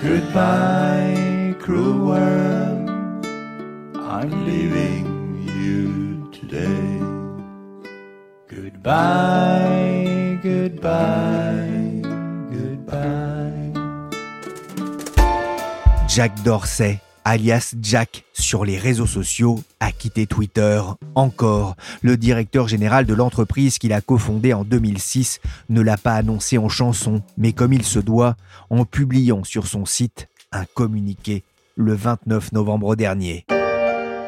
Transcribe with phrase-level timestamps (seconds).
[0.00, 2.88] Goodbye, cruel world.
[3.98, 5.06] I'm leaving
[5.58, 7.00] you today.
[8.46, 12.00] Goodbye, goodbye,
[12.54, 13.72] goodbye.
[16.06, 20.80] Jack Dorsey, alias Jack sur les réseaux sociaux, a quitté Twitter.
[21.14, 26.56] Encore, le directeur général de l'entreprise qu'il a cofondée en 2006 ne l'a pas annoncé
[26.56, 28.36] en chanson, mais comme il se doit,
[28.70, 31.44] en publiant sur son site un communiqué
[31.76, 33.44] le 29 novembre dernier.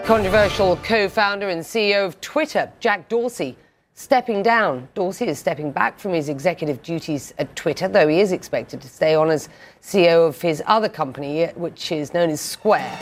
[0.06, 3.54] Controversial co-founder and CEO of Twitter, Jack Dorsey,
[3.94, 4.88] stepping down.
[4.94, 8.88] Dorsey is stepping back from his executive duties at Twitter, though he is expected to
[8.88, 9.48] stay on as
[9.82, 12.98] CEO of his other company, which is known as Square.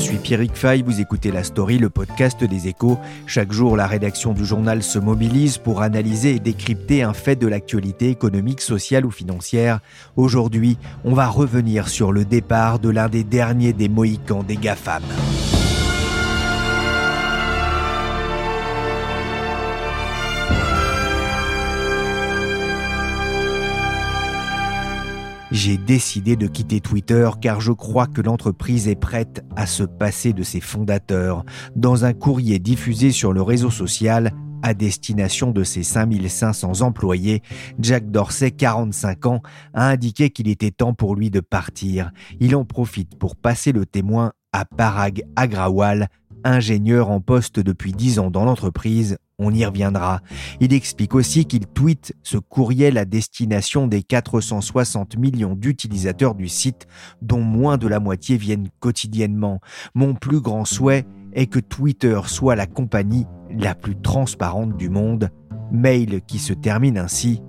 [0.00, 2.98] Suis Pierrick Fay, vous écoutez La Story, le podcast des échos.
[3.26, 7.46] Chaque jour, la rédaction du journal se mobilise pour analyser et décrypter un fait de
[7.46, 9.80] l'actualité économique, sociale ou financière.
[10.16, 15.02] Aujourd'hui, on va revenir sur le départ de l'un des derniers des Mohicans des GAFAM.
[25.50, 30.32] J'ai décidé de quitter Twitter car je crois que l'entreprise est prête à se passer
[30.32, 31.44] de ses fondateurs.
[31.74, 37.42] Dans un courrier diffusé sur le réseau social, à destination de ses 5500 employés,
[37.80, 39.42] Jack Dorsey, 45 ans,
[39.74, 42.12] a indiqué qu'il était temps pour lui de partir.
[42.38, 46.08] Il en profite pour passer le témoin à Parag Agrawal,
[46.44, 50.20] ingénieur en poste depuis 10 ans dans l'entreprise, on y reviendra.
[50.60, 56.86] Il explique aussi qu'il tweet ce courriel à destination des 460 millions d'utilisateurs du site,
[57.22, 59.60] dont moins de la moitié viennent quotidiennement.
[59.94, 65.30] Mon plus grand souhait est que Twitter soit la compagnie la plus transparente du monde.
[65.72, 67.42] Mail qui se termine ainsi.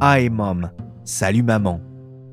[0.00, 0.70] Hi mom.
[1.04, 1.80] Salut maman.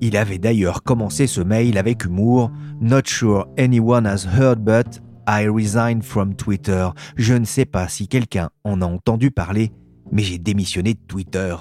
[0.02, 2.52] Il avait d'ailleurs commencé ce mail avec humour.
[2.82, 6.90] Not sure anyone has heard but I resign from Twitter.
[7.16, 9.72] Je ne sais pas si quelqu'un en a entendu parler,
[10.12, 11.56] mais j'ai démissionné de Twitter.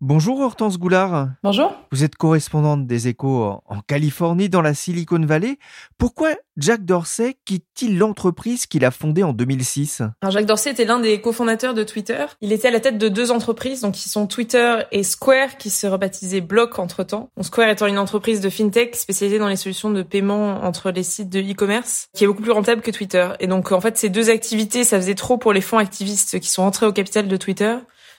[0.00, 1.28] Bonjour Hortense Goulard.
[1.42, 1.72] Bonjour.
[1.92, 5.58] Vous êtes correspondante des échos en Californie, dans la Silicon Valley.
[5.98, 11.00] Pourquoi Jack Dorsey quitte-t-il l'entreprise qu'il a fondée en 2006 Alors Jack Dorsey était l'un
[11.00, 12.26] des cofondateurs de Twitter.
[12.40, 15.70] Il était à la tête de deux entreprises, donc qui sont Twitter et Square, qui
[15.70, 17.30] se rebaptisait Block entre-temps.
[17.40, 21.30] Square étant une entreprise de fintech spécialisée dans les solutions de paiement entre les sites
[21.30, 23.30] de e-commerce, qui est beaucoup plus rentable que Twitter.
[23.40, 26.48] Et donc en fait, ces deux activités, ça faisait trop pour les fonds activistes qui
[26.48, 27.76] sont entrés au capital de Twitter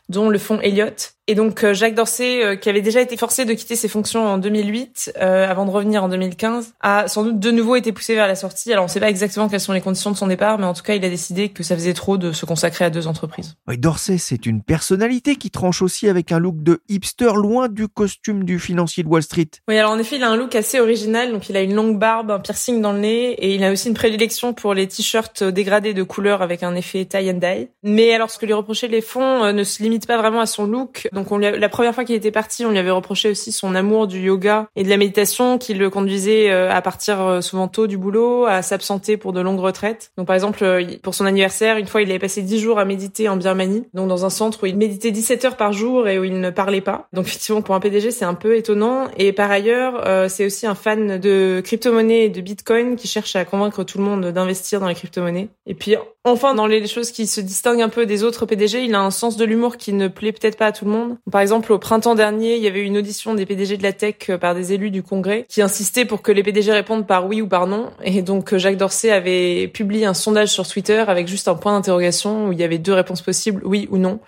[0.10, 1.15] dont le fonds Elliott.
[1.28, 4.28] Et donc euh, Jacques Dorsey, euh, qui avait déjà été forcé de quitter ses fonctions
[4.28, 8.14] en 2008, euh, avant de revenir en 2015, a sans doute de nouveau été poussé
[8.14, 8.72] vers la sortie.
[8.72, 10.76] Alors on ne sait pas exactement quelles sont les conditions de son départ, mais en
[10.76, 13.56] tout cas il a décidé que ça faisait trop de se consacrer à deux entreprises.
[13.68, 17.88] Oui, Dorsey, c'est une personnalité qui tranche aussi avec un look de hipster loin du
[17.88, 19.50] costume du financier de Wall Street.
[19.68, 21.98] Oui, alors en effet il a un look assez original, donc il a une longue
[21.98, 25.44] barbe, un piercing dans le nez, et il a aussi une prédilection pour les t-shirts
[25.44, 27.70] dégradés de couleur avec un effet tie and dye.
[27.82, 30.68] Mais alors ce que lui reprochaient les fonds ne se limite pas vraiment à son
[30.68, 31.10] look.
[31.16, 34.20] Donc la première fois qu'il était parti, on lui avait reproché aussi son amour du
[34.20, 37.98] yoga et de la méditation qui le conduisait euh, à partir euh, souvent tôt du
[37.98, 40.12] boulot, à s'absenter pour de longues retraites.
[40.18, 42.86] Donc par exemple, euh, pour son anniversaire, une fois il avait passé 10 jours à
[42.86, 46.20] méditer en Birmanie, donc dans un centre où il méditait 17 heures par jour et
[46.20, 47.08] où il ne parlait pas.
[47.14, 50.76] Donc effectivement pour un PDG, c'est un peu étonnant et par ailleurs, c'est aussi un
[50.76, 54.88] fan de crypto-monnaies et de Bitcoin qui cherche à convaincre tout le monde d'investir dans
[54.88, 55.48] les crypto-monnaies.
[55.66, 58.96] Et puis enfin dans les choses qui se distinguent un peu des autres PDG, il
[58.96, 61.18] a un sens de l'humour qui ne plaît peut-être pas à tout le monde.
[61.32, 64.16] Par exemple, au printemps dernier, il y avait une audition des PDG de la tech
[64.30, 67.42] euh, par des élus du Congrès qui insistaient pour que les PDG répondent par oui
[67.42, 67.92] ou par non.
[68.04, 71.74] Et donc euh, Jacques Dorsey avait publié un sondage sur Twitter avec juste un point
[71.74, 74.20] d'interrogation où il y avait deux réponses possibles, oui ou non.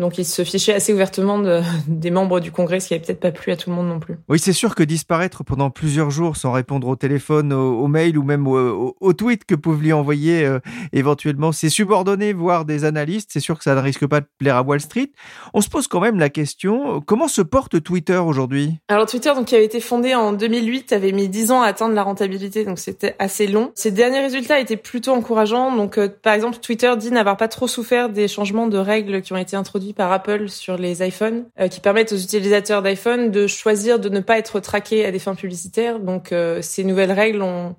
[0.00, 3.20] Donc il se fichait assez ouvertement de, des membres du Congrès, ce qui n'avait peut-être
[3.20, 4.16] pas plu à tout le monde non plus.
[4.28, 8.22] Oui, c'est sûr que disparaître pendant plusieurs jours sans répondre au téléphone, au, mail ou
[8.22, 10.58] même au, au, tweet que peuvent lui envoyer euh,
[10.92, 14.56] éventuellement ses subordonnés, voire des analystes, c'est sûr que ça ne risque pas de plaire
[14.56, 15.10] à Wall Street.
[15.52, 18.78] On se pose quand même la question, comment se porte Twitter aujourd'hui?
[18.88, 21.94] Alors Twitter, donc, qui avait été fondé en 2008, avait mis 10 ans à atteindre
[21.94, 23.70] la rentabilité, donc c'était assez long.
[23.74, 25.76] Ses derniers résultats étaient plutôt encourageants.
[25.76, 29.32] Donc euh, par exemple, Twitter dit n'avoir pas trop souffert des changements de règles qui
[29.32, 33.46] ont été introduits par Apple sur les iPhones, euh, qui permettent aux utilisateurs d'iPhone de
[33.46, 36.00] choisir de ne pas être traqués à des fins publicitaires.
[36.00, 37.74] Donc euh, ces nouvelles règles ont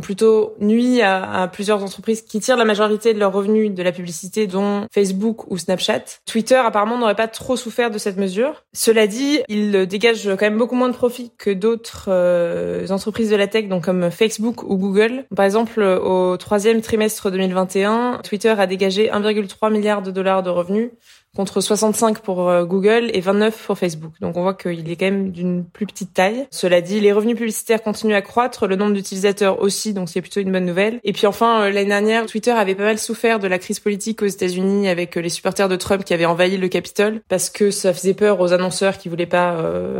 [0.00, 4.46] plutôt nuit à, plusieurs entreprises qui tirent la majorité de leurs revenus de la publicité,
[4.46, 6.04] dont Facebook ou Snapchat.
[6.26, 8.64] Twitter apparemment n'aurait pas trop souffert de cette mesure.
[8.72, 13.36] Cela dit, il dégage quand même beaucoup moins de profits que d'autres euh, entreprises de
[13.36, 15.24] la tech, donc comme Facebook ou Google.
[15.34, 20.90] Par exemple, au troisième trimestre 2021, Twitter a dégagé 1,3 milliard de dollars de revenus
[21.36, 24.12] contre 65 pour euh, Google et 29 pour Facebook.
[24.20, 26.46] Donc on voit qu'il est quand même d'une plus petite taille.
[26.50, 30.40] Cela dit, les revenus publicitaires continuent à croître, le nombre d'utilisateurs aussi, donc c'est plutôt
[30.40, 31.00] une bonne nouvelle.
[31.04, 34.22] Et puis enfin, euh, l'année dernière, Twitter avait pas mal souffert de la crise politique
[34.22, 37.70] aux États-Unis avec euh, les supporters de Trump qui avaient envahi le Capitole parce que
[37.70, 39.56] ça faisait peur aux annonceurs qui voulaient pas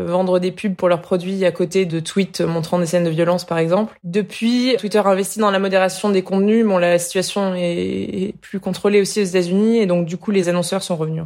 [0.07, 3.45] vendre des pubs pour leurs produits à côté de tweets montrant des scènes de violence
[3.45, 3.95] par exemple.
[4.05, 6.65] Depuis, Twitter a investi dans la modération des contenus.
[6.67, 10.83] Bon, la situation est plus contrôlée aussi aux États-Unis et donc du coup les annonceurs
[10.83, 11.18] sont revenus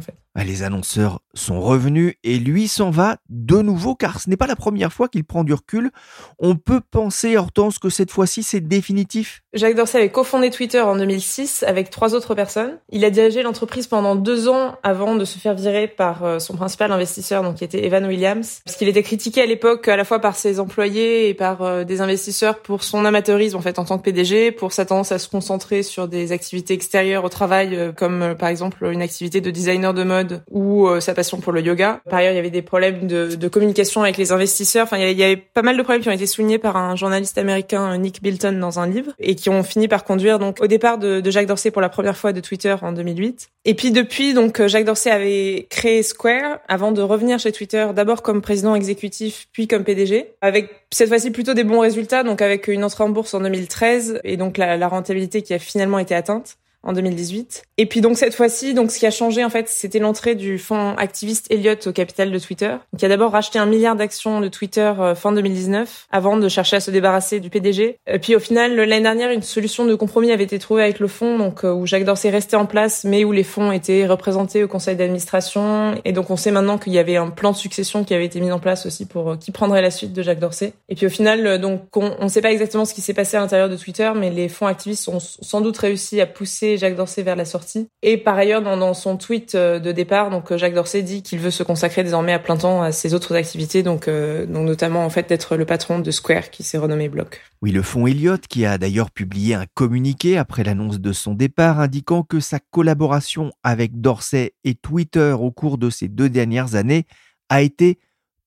[0.43, 4.55] les annonceurs sont revenus et lui s'en va de nouveau car ce n'est pas la
[4.55, 5.91] première fois qu'il prend du recul.
[6.39, 9.43] On peut penser, Hortense, que cette fois-ci c'est définitif.
[9.53, 12.79] Jacques Dorsey avait cofondé Twitter en 2006 avec trois autres personnes.
[12.89, 16.55] Il a dirigé l'entreprise pendant deux ans avant de se faire virer par euh, son
[16.55, 20.05] principal investisseur, donc qui était Evan Williams, parce qu'il était critiqué à l'époque à la
[20.05, 23.85] fois par ses employés et par euh, des investisseurs pour son amateurisme en fait en
[23.85, 27.75] tant que PDG, pour sa tendance à se concentrer sur des activités extérieures au travail,
[27.75, 29.51] euh, comme par exemple une activité de
[29.91, 31.99] de mode ou sa passion pour le yoga.
[32.09, 34.83] Par ailleurs, il y avait des problèmes de, communication avec les investisseurs.
[34.83, 37.37] Enfin, il y, avait pas mal de problèmes qui ont été soulignés par un journaliste
[37.37, 40.97] américain, Nick Bilton, dans un livre et qui ont fini par conduire donc au départ
[40.97, 43.49] de, de, Jacques Dorsey pour la première fois de Twitter en 2008.
[43.65, 48.21] Et puis depuis, donc Jacques Dorsey avait créé Square avant de revenir chez Twitter, d'abord
[48.21, 52.67] comme président exécutif, puis comme PDG, avec cette fois-ci plutôt des bons résultats, donc avec
[52.67, 56.57] une entrée en bourse en 2013 et donc la rentabilité qui a finalement été atteinte
[56.83, 57.63] en 2018.
[57.77, 60.59] Et puis donc cette fois-ci, donc ce qui a changé en fait, c'était l'entrée du
[60.59, 64.47] fonds activiste Elliott au capital de Twitter, qui a d'abord racheté un milliard d'actions de
[64.49, 67.97] Twitter euh, fin 2019, avant de chercher à se débarrasser du PDG.
[68.07, 71.07] Et puis au final, l'année dernière, une solution de compromis avait été trouvée avec le
[71.07, 74.63] fonds, donc euh, où Jacques Dorsey restait en place, mais où les fonds étaient représentés
[74.63, 75.95] au conseil d'administration.
[76.03, 78.41] Et donc on sait maintenant qu'il y avait un plan de succession qui avait été
[78.41, 80.73] mis en place aussi pour euh, qui prendrait la suite de Jacques Dorsey.
[80.89, 83.39] Et puis au final, donc on ne sait pas exactement ce qui s'est passé à
[83.39, 87.23] l'intérieur de Twitter, mais les fonds activistes ont sans doute réussi à pousser Jacques Dorsey
[87.23, 87.87] vers la sortie.
[88.01, 91.39] Et par ailleurs, dans, son tweet euh, de départ, donc euh, Jacques Dorsey dit qu'il
[91.39, 95.09] veut se consacrer désormais à plein temps à ses autres activités, donc, euh, notamment en
[95.09, 97.41] fait d'être le patron de Square qui s'est renommé Block.
[97.61, 101.79] Oui, le fonds Elliott, qui a d'ailleurs publié un communiqué après l'annonce de son départ,
[101.79, 107.05] indiquant que sa collaboration avec Dorsey et Twitter au cours de ces deux dernières années
[107.49, 107.99] a été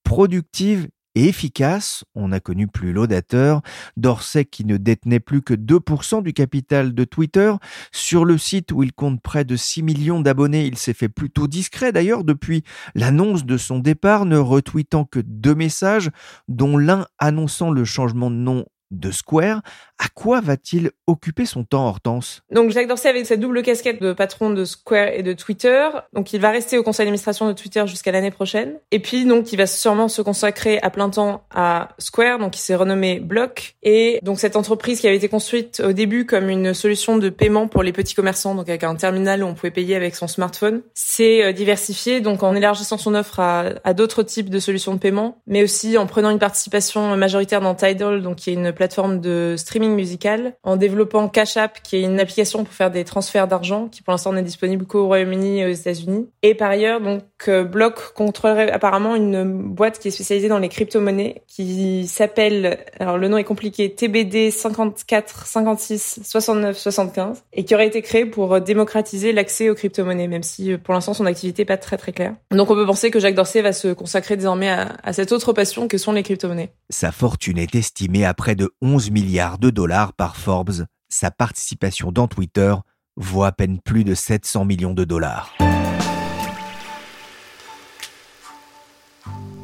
[0.05, 2.05] productive efficace.
[2.15, 3.63] On a connu plus laudateur.
[3.97, 7.53] Dorsey qui ne détenait plus que 2% du capital de Twitter.
[7.93, 11.47] Sur le site où il compte près de 6 millions d'abonnés, il s'est fait plutôt
[11.47, 12.63] discret d'ailleurs depuis
[12.95, 16.11] l'annonce de son départ, ne retweetant que deux messages,
[16.49, 18.67] dont l'un annonçant le changement de nom
[18.98, 19.62] de Square.
[19.98, 22.43] À quoi va-t-il occuper son temps, Hortense?
[22.50, 25.88] Donc Jacques Dorsey avec sa double casquette de patron de Square et de Twitter.
[26.12, 28.75] Donc il va rester au conseil d'administration de Twitter jusqu'à l'année prochaine.
[28.90, 32.60] Et puis donc il va sûrement se consacrer à plein temps à Square, donc il
[32.60, 33.76] s'est renommé Block.
[33.82, 37.69] Et donc cette entreprise qui avait été construite au début comme une solution de paiement
[37.69, 40.82] pour les petits commerçants, donc avec un terminal où on pouvait payer avec son smartphone,
[40.94, 44.98] s'est euh, diversifiée donc en élargissant son offre à, à d'autres types de solutions de
[44.98, 48.85] paiement, mais aussi en prenant une participation majoritaire dans Tidal, donc qui est une plateforme
[49.20, 53.48] de streaming musical, en développant Cash App, qui est une application pour faire des transferts
[53.48, 56.28] d'argent, qui pour l'instant n'est disponible qu'au Royaume-Uni et aux États-Unis.
[56.43, 60.69] Et par ailleurs, donc euh, Block contrôlerait apparemment une boîte qui est spécialisée dans les
[60.69, 67.74] crypto-monnaies, qui s'appelle, alors le nom est compliqué, TBD 54 56 69 75, et qui
[67.74, 71.62] aurait été créée pour démocratiser l'accès aux crypto-monnaies, même si euh, pour l'instant son activité
[71.62, 72.34] n'est pas très très claire.
[72.50, 75.88] Donc on peut penser que Jacques Dorsey va se consacrer désormais à cette autre passion
[75.88, 76.70] que sont les crypto-monnaies.
[76.90, 80.87] Sa fortune est estimée à près de 11 milliards de dollars par Forbes.
[81.08, 82.75] Sa participation dans Twitter
[83.17, 85.55] vaut à peine plus de 700 millions de dollars.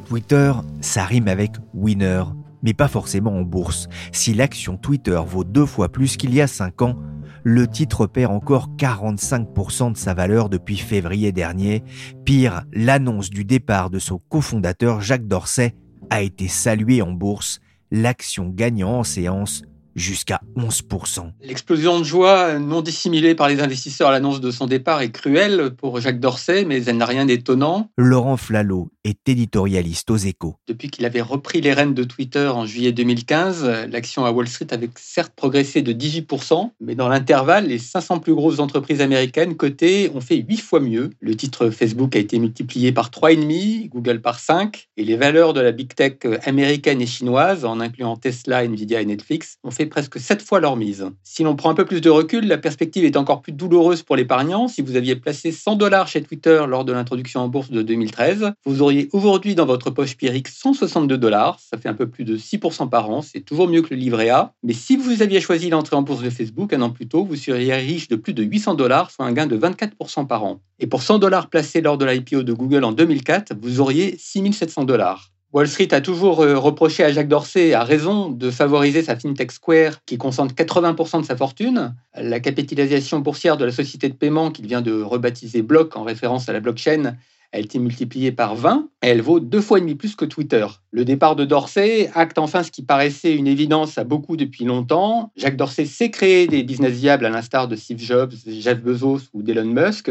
[0.06, 2.24] Twitter, ça rime avec winner,
[2.62, 3.88] mais pas forcément en bourse.
[4.12, 6.98] Si l'action Twitter vaut deux fois plus qu'il y a cinq ans,
[7.44, 11.82] le titre perd encore 45% de sa valeur depuis février dernier.
[12.24, 15.74] Pire, l'annonce du départ de son cofondateur Jacques Dorsey
[16.10, 17.60] a été saluée en bourse,
[17.92, 19.62] l'action gagnant en séance
[19.94, 21.30] jusqu'à 11%.
[21.42, 25.70] L'explosion de joie non dissimulée par les investisseurs à l'annonce de son départ est cruelle
[25.76, 27.90] pour Jacques Dorsey, mais elle n'a rien d'étonnant.
[27.96, 30.56] Laurent Flalot est éditorialiste aux échos.
[30.68, 34.68] Depuis qu'il avait repris les rênes de Twitter en juillet 2015, l'action à Wall Street
[34.70, 40.10] avait certes progressé de 18%, mais dans l'intervalle, les 500 plus grosses entreprises américaines cotées
[40.14, 41.10] ont fait 8 fois mieux.
[41.20, 45.60] Le titre Facebook a été multiplié par 3,5, Google par 5, et les valeurs de
[45.60, 50.20] la big tech américaine et chinoise, en incluant Tesla, Nvidia et Netflix, ont fait presque
[50.20, 51.06] 7 fois leur mise.
[51.22, 54.16] Si l'on prend un peu plus de recul, la perspective est encore plus douloureuse pour
[54.16, 54.68] l'épargnant.
[54.68, 58.52] Si vous aviez placé 100 dollars chez Twitter lors de l'introduction en bourse de 2013,
[58.64, 62.36] vous auriez aujourd'hui dans votre poche Pierrick 162 dollars, ça fait un peu plus de
[62.36, 64.52] 6% par an, c'est toujours mieux que le livret A.
[64.62, 67.36] Mais si vous aviez choisi l'entrée en bourse de Facebook un an plus tôt, vous
[67.36, 70.60] seriez riche de plus de 800 dollars, soit un gain de 24% par an.
[70.78, 74.84] Et pour 100 dollars placés lors de l'IPO de Google en 2004, vous auriez 6700
[74.84, 75.30] dollars.
[75.52, 79.52] Wall Street a toujours euh, reproché à Jacques Dorsey, à raison, de favoriser sa FinTech
[79.52, 81.94] Square qui concentre 80% de sa fortune.
[82.14, 86.48] La capitalisation boursière de la société de paiement qu'il vient de rebaptiser Block en référence
[86.48, 87.16] à la blockchain
[87.52, 90.66] a été multipliée par 20 et elle vaut deux fois et demi plus que Twitter.
[90.90, 95.30] Le départ de Dorsey acte enfin ce qui paraissait une évidence à beaucoup depuis longtemps.
[95.36, 99.42] Jacques Dorsey sait créer des business viables à l'instar de Steve Jobs, Jeff Bezos ou
[99.42, 100.10] d'Elon Musk.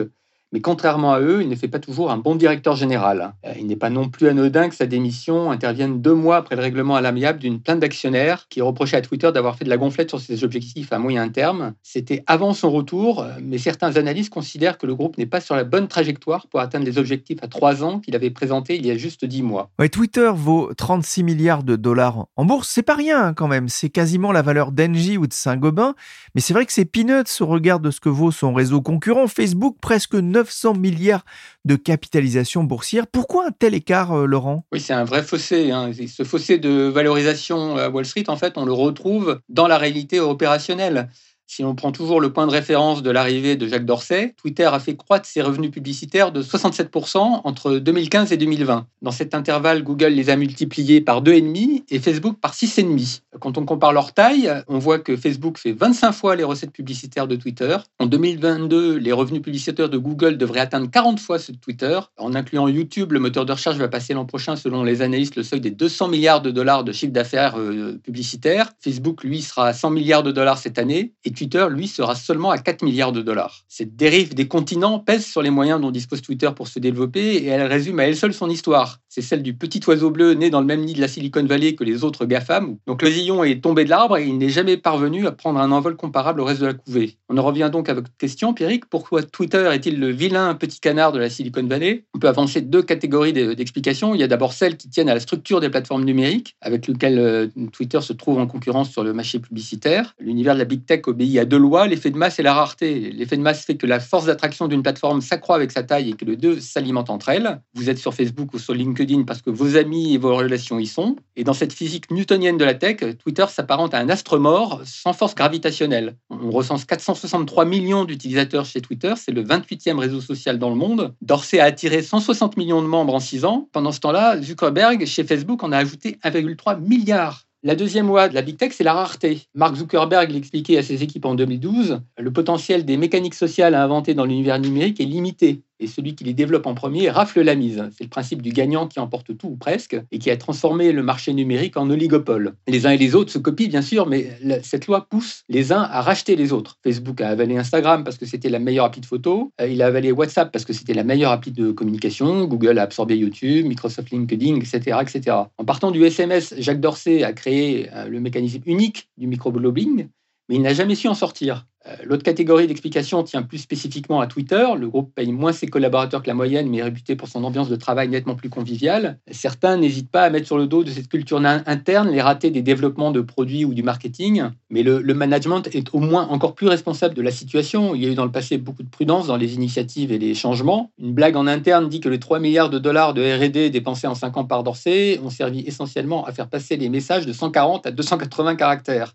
[0.51, 3.33] Mais contrairement à eux, il ne fait pas toujours un bon directeur général.
[3.57, 6.95] Il n'est pas non plus anodin que sa démission intervienne deux mois après le règlement
[6.95, 10.19] à l'amiable d'une plainte d'actionnaires qui reprochait à Twitter d'avoir fait de la gonflette sur
[10.19, 11.73] ses objectifs à moyen terme.
[11.83, 15.63] C'était avant son retour, mais certains analystes considèrent que le groupe n'est pas sur la
[15.63, 18.97] bonne trajectoire pour atteindre les objectifs à trois ans qu'il avait présentés il y a
[18.97, 19.69] juste dix mois.
[19.79, 22.69] Ouais, Twitter vaut 36 milliards de dollars en bourse.
[22.69, 23.69] C'est pas rien hein, quand même.
[23.69, 25.95] C'est quasiment la valeur d'Engie ou de Saint-Gobain.
[26.35, 29.27] Mais c'est vrai que c'est peanuts au regard de ce que vaut son réseau concurrent.
[29.27, 31.23] Facebook, presque 9 900 milliards
[31.65, 33.05] de capitalisation boursière.
[33.05, 34.65] Pourquoi un tel écart, euh, Laurent?
[34.71, 35.71] Oui, c'est un vrai fossé.
[35.71, 35.91] Hein.
[36.07, 40.19] Ce fossé de valorisation à Wall Street, en fait, on le retrouve dans la réalité
[40.19, 41.09] opérationnelle.
[41.53, 44.79] Si on prend toujours le point de référence de l'arrivée de Jacques Dorsey, Twitter a
[44.79, 48.87] fait croître ses revenus publicitaires de 67% entre 2015 et 2020.
[49.01, 53.23] Dans cet intervalle, Google les a multipliés par 2,5 et Facebook par 6,5.
[53.41, 57.27] Quand on compare leur taille, on voit que Facebook fait 25 fois les recettes publicitaires
[57.27, 57.75] de Twitter.
[57.99, 61.99] En 2022, les revenus publicitaires de Google devraient atteindre 40 fois ceux de Twitter.
[62.17, 65.43] En incluant YouTube, le moteur de recherche va passer l'an prochain, selon les analystes, le
[65.43, 68.71] seuil des 200 milliards de dollars de chiffre d'affaires euh, publicitaire.
[68.79, 71.11] Facebook, lui, sera à 100 milliards de dollars cette année.
[71.41, 73.63] Twitter, lui, sera seulement à 4 milliards de dollars.
[73.67, 77.47] Cette dérive des continents pèse sur les moyens dont dispose Twitter pour se développer et
[77.47, 78.99] elle résume à elle seule son histoire.
[79.09, 81.73] C'est celle du petit oiseau bleu né dans le même nid de la Silicon Valley
[81.73, 82.77] que les autres GAFAM.
[82.85, 85.71] Donc le zillon est tombé de l'arbre et il n'est jamais parvenu à prendre un
[85.71, 87.17] envol comparable au reste de la couvée.
[87.27, 88.85] On en revient donc à votre question, Pierrick.
[88.85, 92.05] Pourquoi Twitter est-il le vilain petit canard de la Silicon Valley?
[92.13, 94.13] On peut avancer deux catégories d'explications.
[94.13, 97.19] Il y a d'abord celles qui tiennent à la structure des plateformes numériques, avec lesquelles
[97.19, 100.13] euh, Twitter se trouve en concurrence sur le marché publicitaire.
[100.19, 103.11] L'univers de la big tech obéit à deux lois l'effet de masse et la rareté.
[103.11, 106.13] L'effet de masse fait que la force d'attraction d'une plateforme s'accroît avec sa taille et
[106.13, 107.61] que les deux s'alimentent entre elles.
[107.73, 110.87] Vous êtes sur Facebook ou sur LinkedIn parce que vos amis et vos relations y
[110.87, 111.15] sont.
[111.35, 115.13] Et dans cette physique newtonienne de la tech, Twitter s'apparente à un astre mort sans
[115.13, 116.15] force gravitationnelle.
[116.29, 121.13] On recense 463 millions d'utilisateurs chez Twitter, c'est le 28e réseau social dans le monde.
[121.21, 123.69] Dorsey a attiré 160 millions de membres en 6 ans.
[123.71, 127.45] Pendant ce temps-là, Zuckerberg, chez Facebook, en a ajouté 1,3 milliard.
[127.63, 129.43] La deuxième loi de la big tech, c'est la rareté.
[129.53, 132.01] Mark Zuckerberg l'expliquait à ses équipes en 2012.
[132.17, 136.23] Le potentiel des mécaniques sociales à inventer dans l'univers numérique est limité et celui qui
[136.23, 137.83] les développe en premier rafle la mise.
[137.97, 141.03] C'est le principe du gagnant qui emporte tout ou presque et qui a transformé le
[141.03, 142.53] marché numérique en oligopole.
[142.67, 145.81] Les uns et les autres se copient bien sûr, mais cette loi pousse les uns
[145.81, 146.77] à racheter les autres.
[146.83, 149.87] Facebook a avalé Instagram parce que c'était la meilleure appli de photo, euh, il a
[149.87, 154.11] avalé WhatsApp parce que c'était la meilleure appli de communication, Google a absorbé YouTube, Microsoft
[154.11, 154.99] LinkedIn, etc.
[155.01, 155.37] etc.
[155.57, 160.07] En partant du SMS, Jacques Dorsey a créé euh, le mécanisme unique du microblogging,
[160.49, 161.65] mais il n'a jamais su en sortir.
[161.87, 164.67] Euh, l'autre catégorie d'explication tient plus spécifiquement à Twitter.
[164.77, 167.69] Le groupe paye moins ses collaborateurs que la moyenne, mais est réputé pour son ambiance
[167.69, 169.17] de travail nettement plus conviviale.
[169.31, 172.61] Certains n'hésitent pas à mettre sur le dos de cette culture interne les ratés des
[172.61, 174.43] développements de produits ou du marketing.
[174.69, 177.95] Mais le, le, management est au moins encore plus responsable de la situation.
[177.95, 180.35] Il y a eu dans le passé beaucoup de prudence dans les initiatives et les
[180.35, 180.91] changements.
[180.99, 184.15] Une blague en interne dit que les 3 milliards de dollars de RD dépensés en
[184.15, 187.91] 5 ans par Dorsey ont servi essentiellement à faire passer les messages de 140 à
[187.91, 189.13] 280 caractères.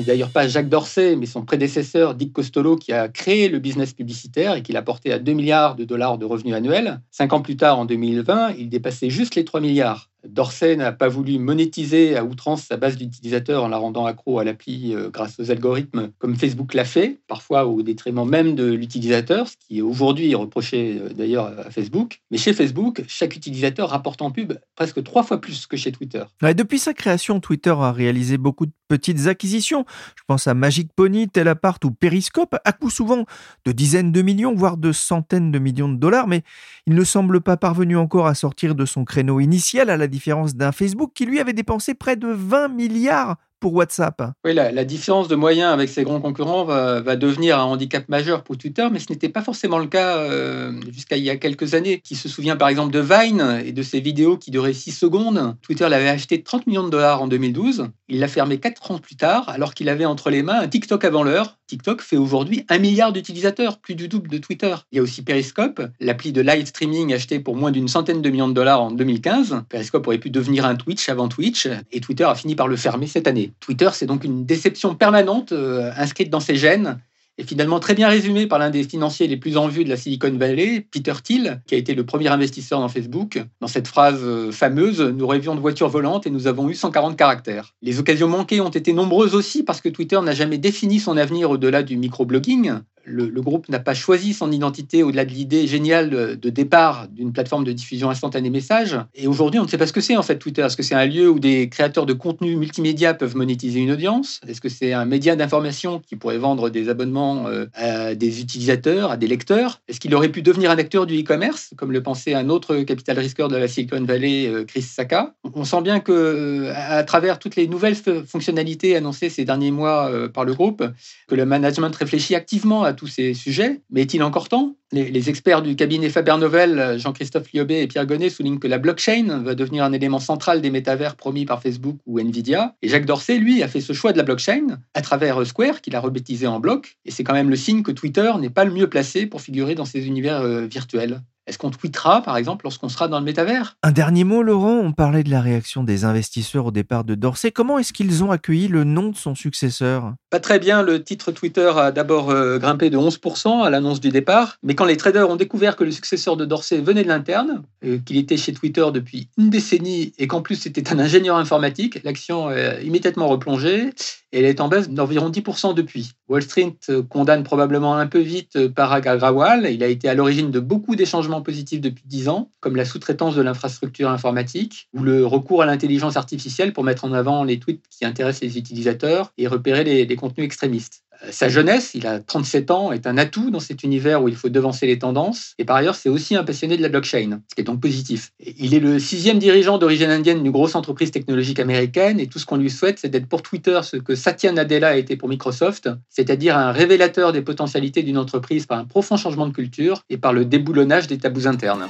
[0.00, 3.92] N'est d'ailleurs pas Jacques Dorsey, mais son prédécesseur Dick Costolo qui a créé le business
[3.92, 7.02] publicitaire et qui l'a porté à 2 milliards de dollars de revenus annuels.
[7.10, 10.09] Cinq ans plus tard, en 2020, il dépassait juste les 3 milliards.
[10.26, 14.44] Dorsey n'a pas voulu monétiser à outrance sa base d'utilisateurs en la rendant accro à
[14.44, 19.48] l'appli euh, grâce aux algorithmes comme Facebook l'a fait, parfois au détriment même de l'utilisateur,
[19.48, 22.20] ce qui est aujourd'hui reproché euh, d'ailleurs à Facebook.
[22.30, 26.24] Mais chez Facebook, chaque utilisateur rapporte en pub presque trois fois plus que chez Twitter.
[26.42, 29.84] depuis sa création, Twitter a réalisé beaucoup de petites acquisitions.
[30.16, 33.24] Je pense à Magic Pony, Telapart ou Periscope, à coup souvent
[33.64, 36.42] de dizaines de millions, voire de centaines de millions de dollars, mais
[36.86, 40.54] il ne semble pas parvenu encore à sortir de son créneau initial à la différence
[40.54, 44.22] d'un Facebook qui lui avait dépensé près de 20 milliards pour WhatsApp.
[44.44, 48.56] Oui, la, différence de moyens avec ses grands concurrents va, devenir un handicap majeur pour
[48.56, 52.00] Twitter, mais ce n'était pas forcément le cas euh, jusqu'à il y a quelques années.
[52.00, 55.56] Qui se souvient par exemple de Vine et de ses vidéos qui duraient 6 secondes.
[55.62, 57.88] Twitter l'avait acheté 30 millions de dollars en 2012.
[58.08, 61.04] Il l'a fermé 4 ans plus tard, alors qu'il avait entre les mains un TikTok
[61.04, 61.58] avant l'heure.
[61.68, 64.74] TikTok fait aujourd'hui un milliard d'utilisateurs, plus du double de Twitter.
[64.90, 68.30] Il y a aussi Periscope, l'appli de live streaming achetée pour moins d'une centaine de
[68.30, 69.62] millions de dollars en 2015.
[69.68, 73.06] Periscope aurait pu devenir un Twitch avant Twitch, et Twitter a fini par le fermer
[73.06, 73.49] cette année.
[73.60, 77.00] Twitter, c'est donc une déception permanente euh, inscrite dans ses gènes
[77.38, 79.96] et finalement très bien résumée par l'un des financiers les plus en vue de la
[79.96, 83.42] Silicon Valley, Peter Thiel, qui a été le premier investisseur dans Facebook.
[83.60, 87.16] Dans cette phrase euh, fameuse, nous rêvions de voitures volantes et nous avons eu 140
[87.16, 87.74] caractères.
[87.80, 91.50] Les occasions manquées ont été nombreuses aussi parce que Twitter n'a jamais défini son avenir
[91.50, 92.72] au-delà du microblogging
[93.04, 97.64] le, groupe n'a pas choisi son identité au-delà de l'idée géniale de, départ d'une plateforme
[97.64, 98.98] de diffusion instantanée messages.
[99.14, 100.62] Et aujourd'hui, on ne sait pas ce que c'est en fait Twitter.
[100.62, 104.40] Est-ce que c'est un lieu où des créateurs de contenu multimédia peuvent monétiser une audience?
[104.46, 109.10] Est-ce que c'est un média d'information qui pourrait vendre des abonnements euh, à des utilisateurs,
[109.12, 109.80] à des lecteurs?
[109.88, 113.18] Est-ce qu'il aurait pu devenir un acteur du e-commerce, comme le pensait un autre capital
[113.18, 117.38] risqueur de la Silicon Valley, euh, Chris Saka On sent bien que, euh, à travers
[117.38, 120.84] toutes les nouvelles fonctionnalités annoncées ces derniers mois par le groupe,
[121.28, 124.76] que le management réfléchit activement à tous ces sujets, mais est-il encore temps?
[124.92, 129.54] Les, experts du cabinet Faber-Novel, Jean-Christophe Liobé et Pierre Gonnet, soulignent que la blockchain va
[129.54, 132.74] devenir un élément central des métavers promis par Facebook ou Nvidia.
[132.82, 135.94] Et Jacques Dorsey, lui, a fait ce choix de la blockchain à travers Square, qu'il
[135.94, 136.98] a rebaptisé en bloc.
[137.04, 139.76] Et c'est quand même le signe que Twitter n'est pas le mieux placé pour figurer
[139.76, 141.22] dans ces univers euh, virtuels.
[141.50, 143.74] Est-ce qu'on tweetera, par exemple, lorsqu'on sera dans le métavers?
[143.82, 144.78] Un dernier mot, Laurent.
[144.78, 147.50] On parlait de la réaction des investisseurs au départ de Dorsey.
[147.50, 150.14] Comment est-ce qu'ils ont accueilli le nom de son successeur?
[150.30, 150.82] Pas très bien.
[150.82, 154.58] Le titre Twitter a d'abord euh, grimpé de 11% à l'annonce du départ.
[154.62, 157.98] Mais quand les traders ont découvert que le successeur de Dorsey venait de l'interne, euh,
[157.98, 162.46] qu'il était chez Twitter depuis une décennie et qu'en plus c'était un ingénieur informatique, l'action
[162.46, 163.90] a immédiatement replongé
[164.32, 166.12] elle est en baisse d'environ 10% depuis.
[166.30, 169.68] Wall Street euh, condamne probablement un peu vite euh, Parag Agrawal.
[169.68, 172.84] Il a été à l'origine de beaucoup des changements positifs depuis 10 ans, comme la
[172.84, 177.58] sous-traitance de l'infrastructure informatique ou le recours à l'intelligence artificielle pour mettre en avant les
[177.58, 182.70] tweets qui intéressent les utilisateurs et repérer les contenus extrémistes sa jeunesse, il a 37
[182.70, 185.54] ans, est un atout dans cet univers où il faut devancer les tendances.
[185.58, 188.32] Et par ailleurs, c'est aussi un passionné de la blockchain, ce qui est donc positif.
[188.58, 192.46] Il est le sixième dirigeant d'origine indienne d'une grosse entreprise technologique américaine et tout ce
[192.46, 195.90] qu'on lui souhaite, c'est d'être pour Twitter ce que Satya Nadella a été pour Microsoft,
[196.08, 200.32] c'est-à-dire un révélateur des potentialités d'une entreprise par un profond changement de culture et par
[200.32, 201.86] le déboulonnage des tabous internes.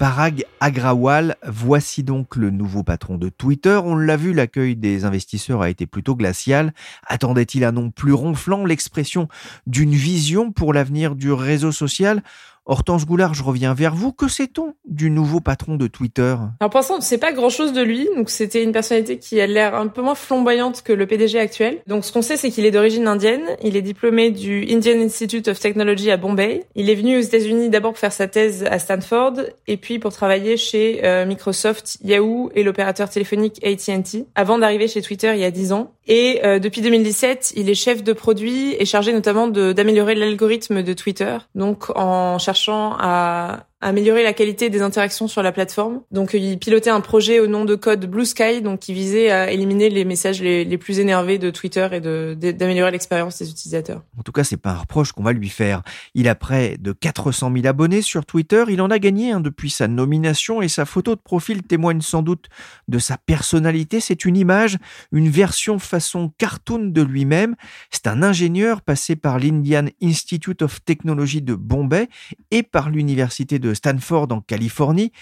[0.00, 3.78] Parag Agrawal, voici donc le nouveau patron de Twitter.
[3.84, 6.72] On l'a vu, l'accueil des investisseurs a été plutôt glacial.
[7.06, 9.28] Attendait-il un nom plus ronflant, l'expression
[9.66, 12.22] d'une vision pour l'avenir du réseau social?
[12.66, 14.12] Hortense Goulard, je reviens vers vous.
[14.12, 16.36] Que sait-on du nouveau patron de Twitter?
[16.60, 18.08] Alors pour l'instant, on ne sait pas grand-chose de lui.
[18.16, 21.78] Donc c'était une personnalité qui a l'air un peu moins flamboyante que le PDG actuel.
[21.86, 23.42] Donc ce qu'on sait, c'est qu'il est d'origine indienne.
[23.62, 26.64] Il est diplômé du Indian Institute of Technology à Bombay.
[26.74, 29.34] Il est venu aux États-Unis d'abord pour faire sa thèse à Stanford
[29.66, 35.02] et puis pour travailler chez euh, Microsoft, Yahoo et l'opérateur téléphonique AT&T avant d'arriver chez
[35.02, 35.92] Twitter il y a 10 ans.
[36.06, 40.92] Et euh, depuis 2017, il est chef de produit et chargé notamment d'améliorer l'algorithme de
[40.92, 41.38] Twitter.
[41.54, 46.02] Donc en cherchant à améliorer la qualité des interactions sur la plateforme.
[46.10, 49.50] Donc il pilotait un projet au nom de code Blue Sky, donc qui visait à
[49.50, 54.02] éliminer les messages les, plus énervés de Twitter et d'améliorer l'expérience des utilisateurs.
[54.18, 55.82] En tout cas, c'est pas un reproche qu'on va lui faire.
[56.14, 58.64] Il a près de 400 000 abonnés sur Twitter.
[58.68, 62.46] Il en a gagné depuis sa nomination et sa photo de profil témoigne sans doute
[62.88, 64.00] de sa personnalité.
[64.00, 64.76] C'est une image,
[65.12, 67.56] une version façon cartoon de lui-même.
[67.90, 72.08] C'est un ingénieur passé par l'Indian Institute of Technology de Bombay
[72.50, 75.12] et par l'université de Stanford en Californie.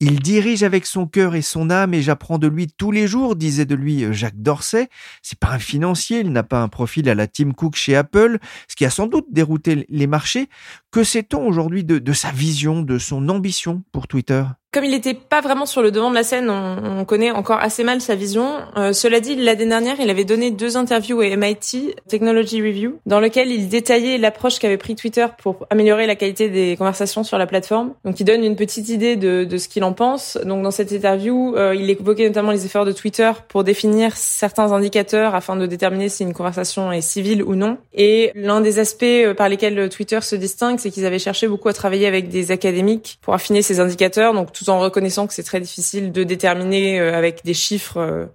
[0.00, 3.34] Il dirige avec son cœur et son âme et j'apprends de lui tous les jours,
[3.34, 4.88] disait de lui euh, Jacques Dorsey.
[5.22, 8.38] C'est pas un financier, il n'a pas un profil à la Tim Cook chez Apple,
[8.68, 10.48] ce qui a sans doute dérouté les marchés.
[10.92, 14.44] Que sait-on aujourd'hui de sa vision, de son ambition pour Twitter?
[14.70, 17.84] Comme il n'était pas vraiment sur le devant de la scène, on, connaît encore assez
[17.84, 18.58] mal sa vision.
[18.76, 23.18] Euh, cela dit, l'année dernière, il avait donné deux interviews à MIT Technology Review, dans
[23.18, 27.46] lequel il détaillait l'approche qu'avait pris Twitter pour améliorer la qualité des conversations sur la
[27.46, 27.94] plateforme.
[28.04, 30.36] Donc, il donne une petite idée de, de ce qu'il en pense.
[30.44, 34.72] Donc, dans cette interview, euh, il évoquait notamment les efforts de Twitter pour définir certains
[34.72, 37.78] indicateurs afin de déterminer si une conversation est civile ou non.
[37.94, 41.68] Et l'un des aspects euh, par lesquels Twitter se distingue, c'est qu'ils avaient cherché beaucoup
[41.68, 44.34] à travailler avec des académiques pour affiner ces indicateurs.
[44.58, 48.26] Tout en reconnaissant que c'est très difficile de déterminer euh, avec des chiffres euh,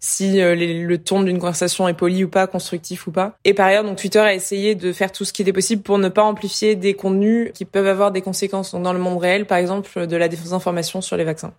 [0.00, 3.36] si euh, le ton d'une conversation est poli ou pas, constructif ou pas.
[3.44, 5.98] Et par ailleurs, donc Twitter a essayé de faire tout ce qui était possible pour
[5.98, 9.58] ne pas amplifier des contenus qui peuvent avoir des conséquences dans le monde réel, par
[9.58, 11.52] exemple de la désinformation sur les vaccins.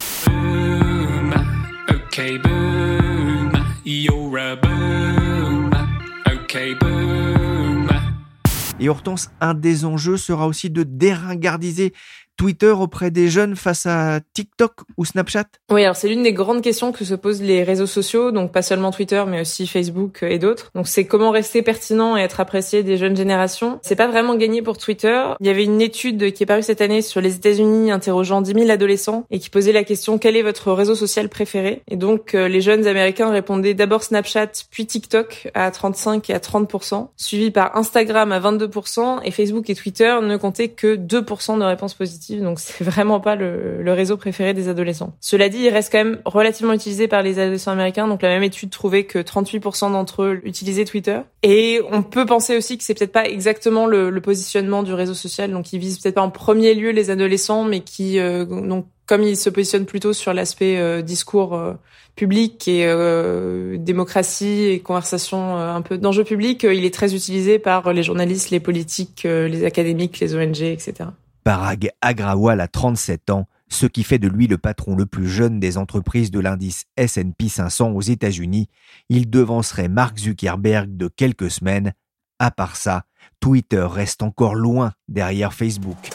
[8.81, 11.93] Et Hortense, un des enjeux sera aussi de déringardiser
[12.39, 15.43] Twitter auprès des jeunes face à TikTok ou Snapchat?
[15.69, 18.61] Oui, alors c'est l'une des grandes questions que se posent les réseaux sociaux, donc pas
[18.61, 20.71] seulement Twitter, mais aussi Facebook et d'autres.
[20.73, 23.79] Donc c'est comment rester pertinent et être apprécié des jeunes générations?
[23.81, 25.21] C'est pas vraiment gagné pour Twitter.
[25.41, 28.53] Il y avait une étude qui est parue cette année sur les États-Unis interrogeant 10
[28.53, 31.81] 000 adolescents et qui posait la question quel est votre réseau social préféré?
[31.89, 36.39] Et donc euh, les jeunes américains répondaient d'abord Snapchat, puis TikTok à 35 et à
[36.39, 41.63] 30% suivi par Instagram à 22% et Facebook et Twitter ne comptaient que 2% de
[41.65, 45.15] réponses positives donc c'est vraiment pas le, le, réseau préféré des adolescents.
[45.19, 48.43] Cela dit, il reste quand même relativement utilisé par les adolescents américains, donc la même
[48.43, 51.19] étude trouvait que 38% d'entre eux utilisaient Twitter.
[51.43, 55.13] Et on peut penser aussi que c'est peut-être pas exactement le, le, positionnement du réseau
[55.13, 58.85] social, donc il vise peut-être pas en premier lieu les adolescents, mais qui euh, donc
[59.09, 61.73] comme il se positionne plutôt sur l'aspect euh, discours euh,
[62.15, 67.91] public et euh, démocratie et conversation un peu d'enjeux publics, il est très utilisé par
[67.91, 71.09] les journalistes, les politiques, les académiques, les ONG, etc.
[71.49, 75.59] Parag Agrawal a 37 ans, ce qui fait de lui le patron le plus jeune
[75.59, 78.69] des entreprises de l'indice S&P 500 aux États-Unis.
[79.09, 81.93] Il devancerait Mark Zuckerberg de quelques semaines.
[82.37, 83.05] À part ça,
[83.39, 86.11] Twitter reste encore loin derrière Facebook.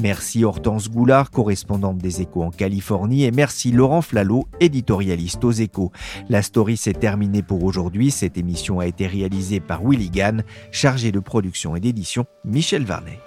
[0.00, 5.92] Merci Hortense Goulard, correspondante des Échos en Californie, et merci Laurent Flalot, éditorialiste aux Échos.
[6.30, 8.10] La story s'est terminée pour aujourd'hui.
[8.10, 13.18] Cette émission a été réalisée par Willy Gann, chargé de production et d'édition Michel Varnet.